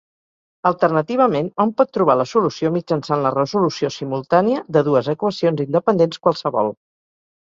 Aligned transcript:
Alternativament, 0.67 1.49
hom 1.63 1.73
pot 1.81 1.91
trobar 1.97 2.15
la 2.21 2.25
solució 2.29 2.71
mitjançant 2.77 3.21
la 3.25 3.33
resolució 3.35 3.91
simultània 3.97 4.63
de 4.77 4.85
dues 4.89 5.11
equacions 5.15 5.65
independents 5.67 6.23
qualssevol. 6.25 6.73